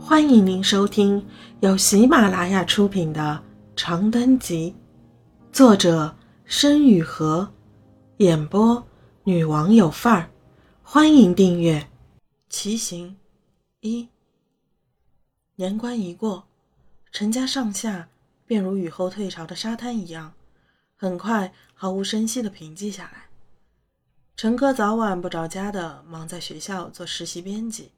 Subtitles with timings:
[0.00, 1.26] 欢迎您收听
[1.60, 3.42] 由喜马拉雅出品的
[3.76, 4.74] 《长灯集》，
[5.54, 7.46] 作者申雨禾，
[8.18, 8.86] 演播
[9.24, 10.30] 女王有范儿。
[10.82, 11.88] 欢迎订阅。
[12.48, 13.16] 骑行
[13.80, 14.08] 一
[15.56, 16.44] 年关一过，
[17.12, 18.08] 陈家上下
[18.46, 20.32] 便如雨后退潮的沙滩一样，
[20.96, 23.26] 很快毫无声息的平静下来。
[24.36, 27.90] 陈哥早晚不着家的忙在学校做实习编辑。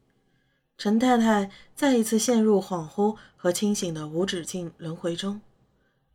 [0.80, 5.42] 陈太太再一次陷入恍惚和清醒的无止境轮回中，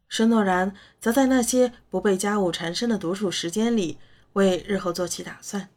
[0.08, 4.00] 施诺然则在那些不被家务缠身的独处时间里，
[4.34, 5.70] 为日后做起打算。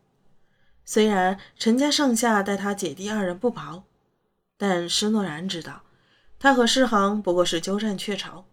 [0.86, 3.84] 虽然陈家上下待他姐弟二人不薄，
[4.56, 5.82] 但施诺然知道，
[6.38, 8.46] 他和施航不过是鸠占鹊巢，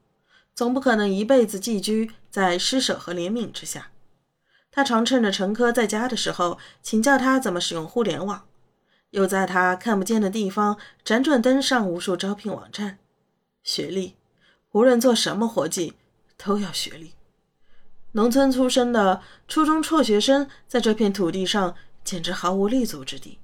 [0.54, 3.92] 总不可能一辈子寄居在施舍和怜悯之下。
[4.70, 8.46] 他常趁着陈科在家的时候，请教他怎么使用互联网。
[9.16, 13.00] 又在他看不见的地方辗转登上无数招聘网站，
[13.64, 14.18] 学历，
[14.74, 15.94] 无论做什么活计
[16.36, 17.14] 都要学历。
[18.12, 23.40] 农村出身的初中辍学生在这片土地上简直毫无立足之地。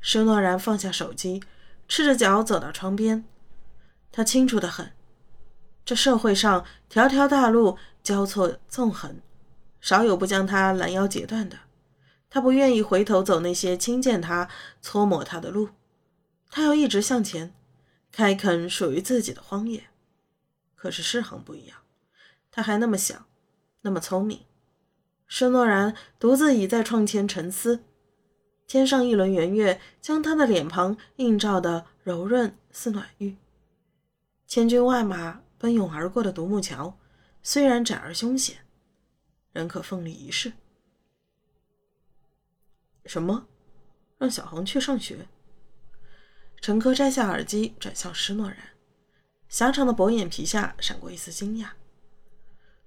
[0.00, 1.42] 施诺然放下手机，
[1.86, 3.24] 赤着脚走到窗边。
[4.10, 4.90] 他清楚的很，
[5.84, 9.20] 这社会上条条大路交错纵横，
[9.82, 11.58] 少有不将他拦腰截断的。
[12.28, 14.48] 他不愿意回头走那些轻贱他、
[14.82, 15.70] 搓磨他的路，
[16.50, 17.54] 他要一直向前，
[18.10, 19.84] 开垦属于自己的荒野。
[20.74, 21.78] 可是世恒不一样，
[22.50, 23.26] 他还那么小，
[23.82, 24.40] 那么聪明。
[25.26, 27.80] 施诺然独自倚在窗前沉思，
[28.66, 33.36] 天上一轮圆月将他的脸庞映照得柔润似暖玉。
[34.46, 36.96] 千军万马奔涌而过的独木桥，
[37.42, 38.58] 虽然窄而凶险，
[39.52, 40.52] 仍可奋力一试。
[43.06, 43.46] 什么？
[44.18, 45.26] 让小航去上学？
[46.60, 48.56] 陈科摘下耳机，转向施诺然，
[49.48, 51.68] 狭长的薄眼皮下闪过一丝惊讶。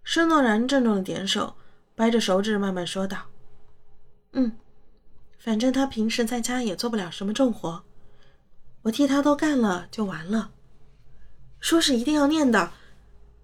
[0.03, 1.55] 施诺然郑重的点手，
[1.95, 3.27] 掰着手指慢慢说道
[4.33, 4.57] ：“嗯，
[5.37, 7.83] 反正他平时在家也做不了什么重活，
[8.81, 10.51] 我替他都干了就完了。
[11.59, 12.71] 说是一定要念的，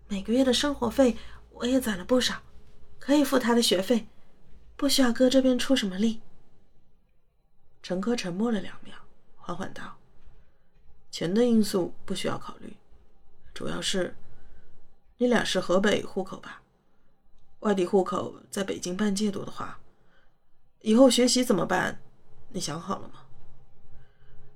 [0.07, 1.17] 每个月的生活费
[1.51, 2.41] 我也攒了不少，
[2.97, 4.07] 可以付他的学费，
[4.75, 6.21] 不需要哥这边出什么力。”
[7.85, 8.95] 陈科沉默了两秒，
[9.35, 9.95] 缓缓道
[11.11, 12.75] ：“钱的因素不需要考虑，
[13.53, 14.15] 主要是
[15.17, 16.63] 你俩是河北户口吧？
[17.59, 19.79] 外地户口在北京办戒毒的话，
[20.81, 22.01] 以后学习怎么办？
[22.49, 23.27] 你想好了吗？”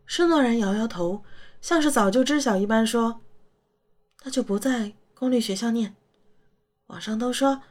[0.08, 1.24] 施诺然摇摇头，
[1.62, 3.22] 像是早就知晓一般说
[4.26, 5.96] ：“那就不在公立学校念。
[6.88, 7.62] 网上都说，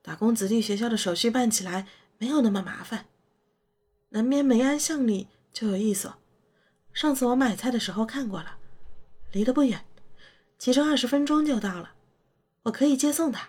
[0.00, 1.86] 打工子弟学校的手续办起来
[2.16, 3.08] 没有那么麻烦。”
[4.14, 6.14] 南边梅安巷里就有一所，
[6.92, 8.58] 上次我买菜的时候看过了，
[9.32, 9.86] 离得不远，
[10.58, 11.94] 骑车二十分钟就到了，
[12.64, 13.48] 我可以接送他。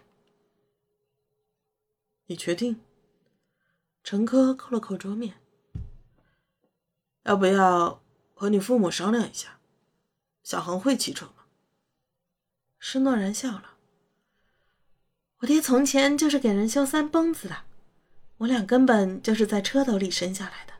[2.27, 2.79] 你确定？
[4.05, 5.35] 陈科扣了扣桌面，
[7.23, 8.01] 要不要
[8.33, 9.59] 和你父母商量一下？
[10.43, 11.43] 小恒会骑车吗？
[12.79, 13.75] 施诺然笑了，
[15.39, 17.65] 我爹从前就是给人修三蹦子的。
[18.43, 20.73] 我俩根本就是在车斗里生下来的。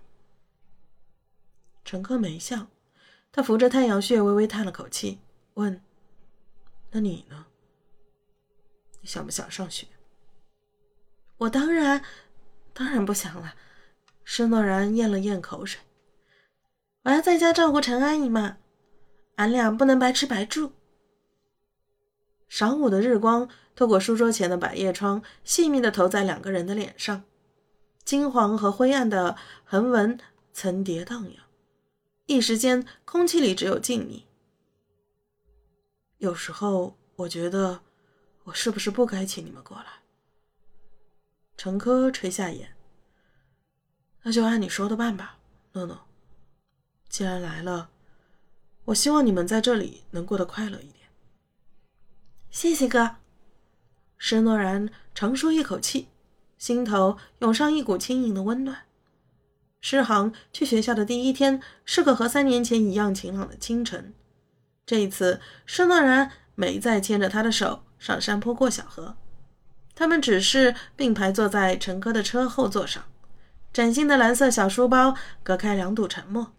[1.85, 2.67] 陈科没笑，
[3.31, 5.19] 他扶着太阳穴，微微叹了口气，
[5.53, 5.81] 问
[6.91, 7.45] ：“那你呢？
[8.99, 9.87] 你想不想上学？”
[11.39, 12.03] 我当然，
[12.73, 13.55] 当然不想了。
[14.25, 15.79] 施诺然咽了咽口水
[17.03, 18.57] ：“我要在家照顾陈阿姨嘛，
[19.35, 20.73] 俺俩不能白吃白住。”
[22.51, 27.23] 晌午的日光透过书桌前的百叶窗，细密的投在两个人的脸上。
[28.05, 30.19] 金黄和灰暗的横纹
[30.51, 31.43] 层叠荡漾，
[32.25, 34.23] 一时间空气里只有静谧。
[36.17, 37.81] 有时候我觉得，
[38.43, 39.85] 我是不是不该请你们过来？
[41.55, 42.75] 陈科垂下眼，
[44.23, 45.37] 那就按你说的办吧，
[45.71, 46.07] 诺诺。
[47.09, 47.89] 既然来了，
[48.85, 51.09] 我希望你们在这里能过得快乐一点。
[52.49, 53.17] 谢谢哥。
[54.17, 56.07] 施诺然长舒一口气。
[56.63, 58.83] 心头涌上一股轻盈的温暖。
[59.81, 64.13] 诗航去学校的第一天是个和三年前一样晴朗的清晨。
[64.85, 69.17] 这一次，施诺然没再牵着他的手上山坡过小河，
[69.93, 73.03] 他们只是并排坐在陈哥的车后座上，
[73.73, 76.53] 崭新的蓝色小书包隔开两堵沉默。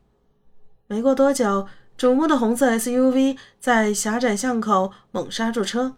[0.86, 1.66] 没过多久，
[1.96, 5.96] 瞩目的红色 SUV 在狭窄巷口猛刹住车。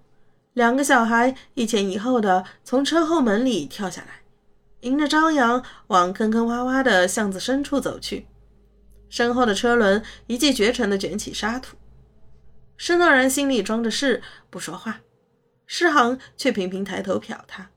[0.56, 4.23] 两个小孩一前一后的从车后门里跳下来，
[4.81, 8.26] 迎着朝阳往坑坑洼洼的巷子深处走去。
[9.11, 11.76] 身后的车轮一骑绝尘地卷起沙土。
[12.79, 15.03] 施诺然心里装着事，不说话。
[15.67, 17.70] 诗航却频频抬头瞟他，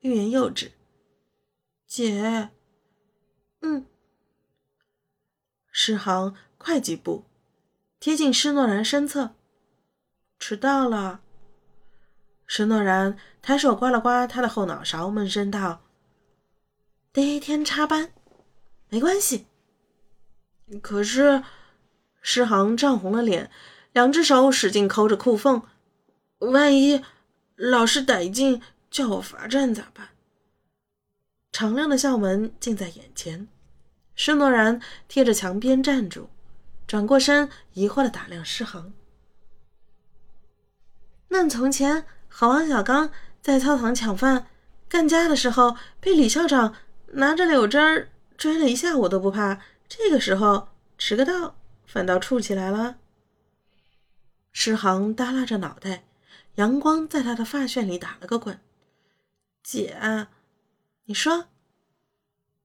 [0.00, 0.72] 欲言又止。
[1.86, 2.50] 姐，
[3.62, 3.86] 嗯。
[5.72, 7.24] 诗航快几步，
[7.98, 9.30] 贴近施诺然身侧。
[10.38, 11.22] 迟到了。
[12.46, 15.82] 施诺然抬手刮了刮他的后脑勺，闷声道
[17.12, 18.12] ：“第一天插班，
[18.88, 19.46] 没关系。”
[20.82, 21.42] 可是，
[22.20, 23.50] 诗航涨红了脸，
[23.92, 25.62] 两只手使劲抠着裤缝，
[26.38, 27.02] 万一
[27.56, 28.60] 老师逮进
[28.90, 30.08] 叫我罚站咋办？
[31.52, 33.48] 敞亮的校门近在眼前，
[34.14, 36.28] 施诺然贴着墙边站住，
[36.86, 38.92] 转过身，疑惑的打量诗航。
[41.28, 42.06] 那从前
[42.38, 43.10] 和王小刚
[43.40, 44.46] 在操场抢饭
[44.90, 46.74] 干架的时候，被李校长
[47.12, 49.62] 拿着柳枝儿追了一下午都不怕。
[49.88, 50.68] 这个时候
[50.98, 51.56] 迟个到，
[51.86, 52.98] 反倒怵起来了。
[54.52, 56.04] 诗航耷拉着脑袋，
[56.56, 58.60] 阳光在他的发旋里打了个滚。
[59.62, 59.96] 姐，
[61.06, 61.46] 你说，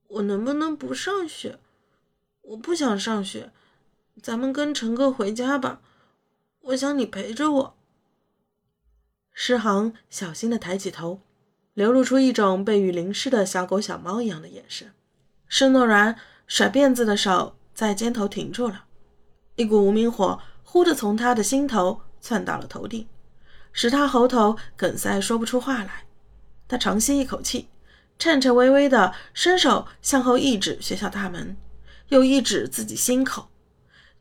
[0.06, 1.58] 我能不能不上学？
[2.42, 3.50] 我不想上学，
[4.22, 5.80] 咱们跟陈哥回家吧。
[6.60, 7.78] 我想你陪着我。
[9.32, 11.20] 诗航小心的抬起头，
[11.74, 14.92] 流露出一种被雨淋湿的小狗小猫一样的眼神。
[15.48, 16.16] 施诺然。
[16.48, 18.84] 甩辫子的手在肩头停住了，
[19.56, 23.08] 一股无名火忽地从他的心头窜到了头顶，
[23.72, 26.04] 使他喉头梗塞，说不出话来。
[26.68, 27.70] 他长吸一口气，
[28.18, 31.56] 颤颤巍巍地伸手向后一指学校大门，
[32.08, 33.48] 又一指自己心口，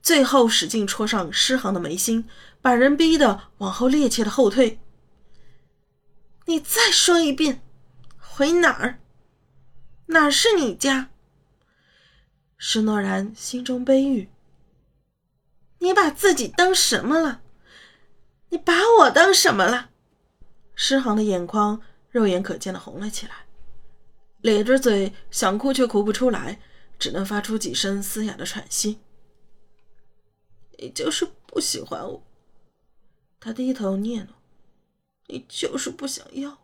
[0.02, 2.30] 最后使劲戳上诗航的眉心，
[2.62, 4.80] 把人逼得往后趔趄的后退。
[6.52, 7.64] 你再说一遍，
[8.18, 9.00] 回哪儿？
[10.08, 11.10] 哪是你家？
[12.58, 14.30] 施诺然心中悲郁。
[15.80, 17.42] 你把自己当什么了？
[18.50, 19.92] 你把我当什么了？
[20.76, 23.46] 诗航的眼眶肉眼可见的红了起来，
[24.42, 26.60] 咧着嘴想哭却哭不出来，
[27.00, 29.00] 只能发出几声嘶哑的喘息。
[30.78, 32.22] 你就是不喜欢我。
[33.40, 34.32] 他低头念叨
[35.32, 36.58] ：“你就是不想要我。”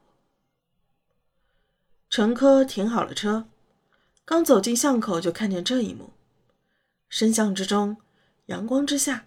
[2.10, 3.48] 陈科停好了车。
[4.24, 6.10] 刚走进巷口，就看见这一幕。
[7.08, 7.96] 深巷之中，
[8.48, 9.26] 阳光之下，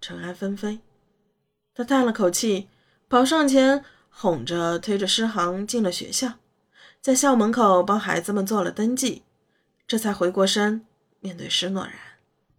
[0.00, 0.80] 尘埃纷飞。
[1.72, 2.68] 他叹了口气，
[3.08, 6.32] 跑上前，哄着推着诗航进了学校，
[7.00, 9.22] 在校门口帮孩子们做了登记，
[9.86, 10.84] 这才回过身
[11.20, 11.94] 面对施诺然。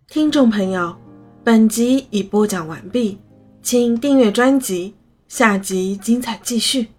[0.08, 0.98] 听众朋友，
[1.44, 3.20] 本集已播讲完毕，
[3.62, 4.96] 请订阅专辑，
[5.28, 6.95] 下集精彩继续。